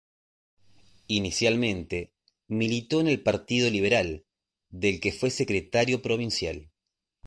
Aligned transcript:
Inicialmente 1.05 2.15
militó 2.47 3.01
en 3.01 3.07
el 3.07 3.21
Partido 3.21 3.69
Liberal, 3.69 4.25
del 4.71 4.99
que 4.99 5.11
fue 5.11 5.29
secretario 5.29 6.01
provincial. 6.01 6.71